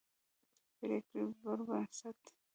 [0.77, 2.19] پرېکړې پربنسټ